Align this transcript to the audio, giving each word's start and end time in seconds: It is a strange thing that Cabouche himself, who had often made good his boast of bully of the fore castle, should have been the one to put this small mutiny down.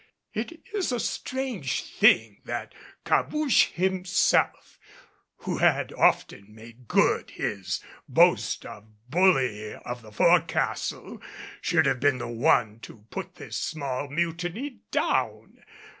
It 0.33 0.63
is 0.73 0.91
a 0.91 0.99
strange 0.99 1.83
thing 1.83 2.41
that 2.45 2.73
Cabouche 3.05 3.67
himself, 3.73 4.79
who 5.37 5.59
had 5.59 5.93
often 5.93 6.55
made 6.55 6.87
good 6.87 7.29
his 7.29 7.81
boast 8.09 8.65
of 8.65 8.87
bully 9.11 9.75
of 9.75 10.01
the 10.01 10.11
fore 10.11 10.41
castle, 10.41 11.21
should 11.61 11.85
have 11.85 11.99
been 11.99 12.17
the 12.17 12.27
one 12.27 12.79
to 12.79 13.05
put 13.11 13.35
this 13.35 13.57
small 13.57 14.07
mutiny 14.09 14.79
down. 14.89 15.63